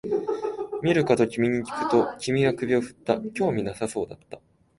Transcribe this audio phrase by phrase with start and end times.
[0.81, 4.41] 見るかと君にきくと、君は首を振った、興味なさそうだった